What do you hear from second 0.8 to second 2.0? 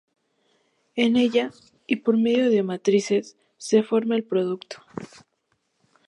En ella, y